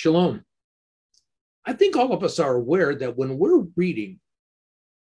[0.00, 0.46] Shalom.
[1.66, 4.18] I think all of us are aware that when we're reading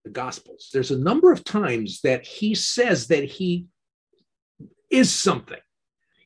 [0.03, 3.67] the Gospels, there's a number of times that he says that he
[4.89, 5.59] is something.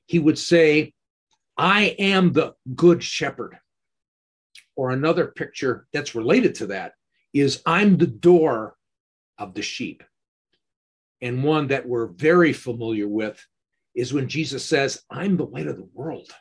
[0.05, 0.93] He would say,
[1.57, 3.57] I am the good shepherd.
[4.77, 6.93] Or another picture that's related to that
[7.33, 8.77] is, I'm the door
[9.37, 10.01] of the sheep.
[11.21, 13.45] And one that we're very familiar with
[13.95, 16.31] is when Jesus says, I'm the light of the world.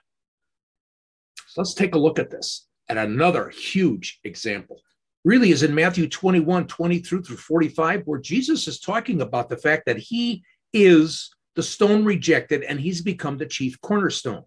[1.56, 4.80] Let's take a look at this at another huge example.
[5.24, 9.56] Really is in Matthew 21, 20 through through 45, where Jesus is talking about the
[9.56, 14.42] fact that he is the stone rejected and he's become the chief cornerstone.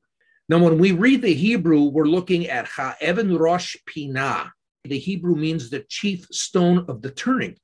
[0.50, 4.52] Now, when we read the Hebrew, we're looking at ha Ha'evan Rosh Pinah.
[4.84, 7.58] The Hebrew means the chief stone of the turning.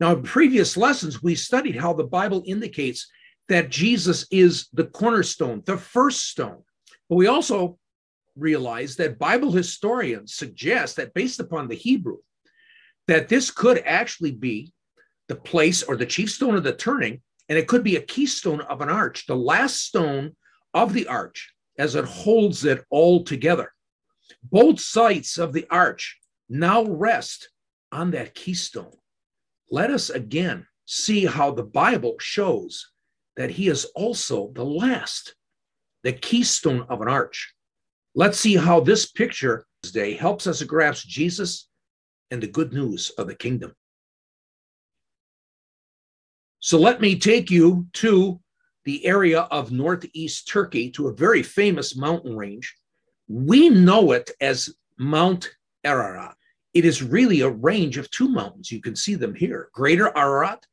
[0.00, 3.06] Now, in previous lessons, we studied how the Bible indicates
[3.48, 6.62] that Jesus is the cornerstone, the first stone.
[7.08, 7.78] But we also
[8.36, 12.18] realize that Bible historians suggest that based upon the Hebrew,
[13.08, 14.72] that this could actually be
[15.28, 18.60] the place or the chief stone of the turning, and it could be a keystone
[18.62, 20.36] of an arch, the last stone
[20.74, 23.72] of the arch as it holds it all together.
[24.42, 27.50] Both sides of the arch now rest
[27.92, 28.92] on that keystone.
[29.70, 32.90] Let us again see how the Bible shows
[33.36, 35.34] that he is also the last,
[36.02, 37.54] the keystone of an arch.
[38.18, 41.68] Let's see how this picture today helps us grasp Jesus
[42.30, 43.74] and the good news of the kingdom.
[46.60, 48.40] So let me take you to
[48.86, 52.74] the area of northeast Turkey to a very famous mountain range.
[53.28, 55.50] We know it as Mount
[55.84, 56.36] Ararat.
[56.72, 58.72] It is really a range of two mountains.
[58.72, 60.64] You can see them here Greater Ararat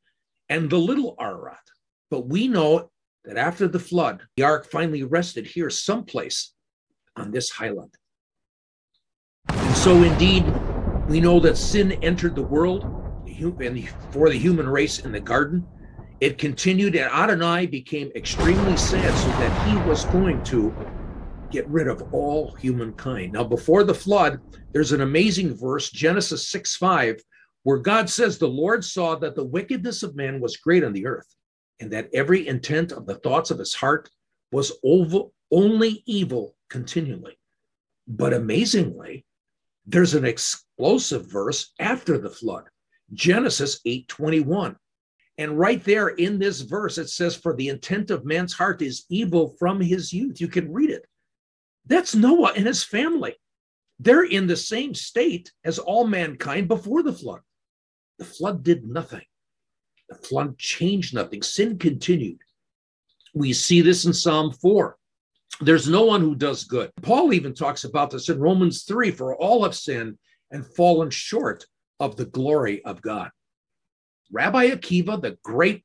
[0.48, 1.58] and the Little Ararat.
[2.10, 2.90] But we know
[3.26, 6.53] that after the flood, the ark finally rested here someplace
[7.16, 7.94] on this highland.
[9.48, 10.44] And so, indeed,
[11.08, 12.84] we know that sin entered the world
[13.42, 15.66] and for the human race in the garden.
[16.20, 20.74] It continued, and Adonai became extremely sad, so that he was going to
[21.50, 23.32] get rid of all humankind.
[23.32, 24.40] Now, before the flood,
[24.72, 27.20] there's an amazing verse, Genesis 6 5,
[27.64, 31.06] where God says, The Lord saw that the wickedness of man was great on the
[31.06, 31.34] earth,
[31.80, 34.08] and that every intent of the thoughts of his heart
[34.52, 34.72] was
[35.50, 37.38] only evil continually.
[38.08, 39.24] But amazingly,
[39.86, 42.64] there's an explosive verse after the flood,
[43.12, 44.76] Genesis 8:21.
[45.38, 49.04] And right there in this verse, it says, For the intent of man's heart is
[49.08, 50.40] evil from his youth.
[50.40, 51.06] You can read it.
[51.86, 53.34] That's Noah and his family.
[54.00, 57.42] They're in the same state as all mankind before the flood.
[58.18, 59.26] The flood did nothing,
[60.08, 61.42] the flood changed nothing.
[61.42, 62.40] Sin continued.
[63.32, 64.96] We see this in Psalm 4.
[65.60, 66.90] There's no one who does good.
[67.02, 70.18] Paul even talks about this in Romans 3 for all have sinned
[70.50, 71.64] and fallen short
[72.00, 73.30] of the glory of God.
[74.32, 75.84] Rabbi Akiva, the great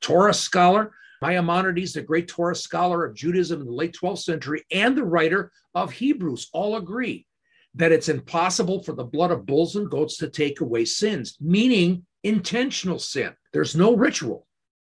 [0.00, 4.96] Torah scholar, Maimonides, the great Torah scholar of Judaism in the late 12th century, and
[4.96, 7.26] the writer of Hebrews all agree
[7.74, 12.06] that it's impossible for the blood of bulls and goats to take away sins, meaning
[12.24, 13.34] intentional sin.
[13.52, 14.46] There's no ritual,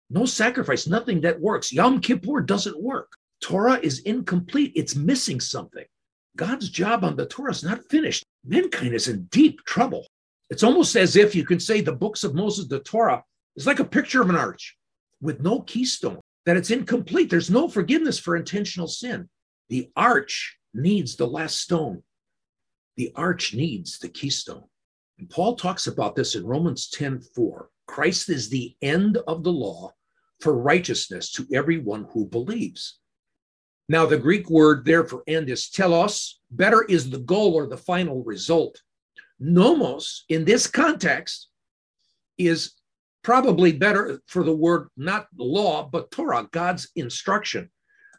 [0.10, 1.74] no sacrifice, nothing that works.
[1.74, 3.12] Yom Kippur doesn't work.
[3.42, 5.86] Torah is incomplete, it's missing something.
[6.36, 8.24] God's job on the Torah is not finished.
[8.44, 10.06] Mankind is in deep trouble.
[10.50, 13.24] It's almost as if you can say the books of Moses, the Torah,
[13.56, 14.78] is like a picture of an arch
[15.22, 17.30] with no keystone, that it's incomplete.
[17.30, 19.30] There's no forgiveness for intentional sin.
[19.70, 22.04] The arch needs the last stone,
[22.98, 24.64] the arch needs the keystone.
[25.18, 27.70] And Paul talks about this in Romans 10 4.
[27.88, 29.92] Christ is the end of the law
[30.42, 33.00] for righteousness to everyone who believes.
[33.88, 36.40] Now, the Greek word there for end is telos.
[36.50, 38.82] Better is the goal or the final result.
[39.40, 41.50] Nomos, in this context,
[42.38, 42.74] is
[43.24, 47.70] probably better for the word not law, but Torah, God's instruction.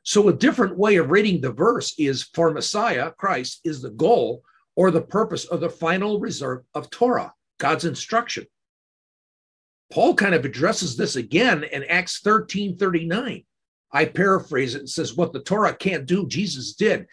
[0.05, 4.43] So, a different way of reading the verse is for Messiah, Christ, is the goal
[4.77, 8.47] or the purpose of the final result of Torah, God's instruction.
[9.93, 13.45] Paul kind of addresses this again in Acts 13 39.
[13.93, 17.07] I paraphrase it and says, What the Torah can't do, Jesus did.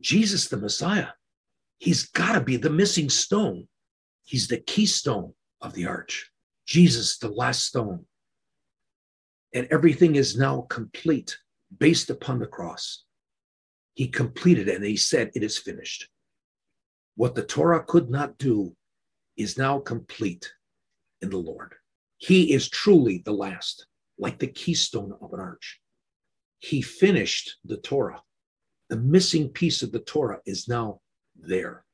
[0.00, 1.08] Jesus, the Messiah,
[1.78, 3.68] he's got to be the missing stone.
[4.24, 6.30] He's the keystone of the arch.
[6.66, 8.06] Jesus, the last stone.
[9.52, 11.38] And everything is now complete
[11.78, 13.04] based upon the cross.
[13.94, 16.08] He completed it and he said, It is finished.
[17.16, 18.74] What the Torah could not do
[19.36, 20.52] is now complete
[21.22, 21.74] in the Lord.
[22.16, 23.86] He is truly the last,
[24.18, 25.80] like the keystone of an arch
[26.64, 28.22] he finished the Torah.
[28.88, 31.00] The missing piece of the Torah is now
[31.36, 31.84] there.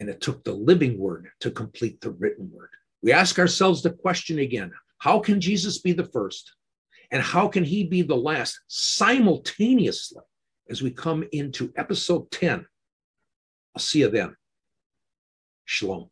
[0.00, 2.70] And it took the living word to complete the written word.
[3.02, 6.52] We ask ourselves the question again how can Jesus be the first?
[7.10, 10.22] And how can he be the last simultaneously
[10.70, 12.64] as we come into episode 10?
[13.74, 14.36] I'll see you then.
[15.64, 16.11] Shalom.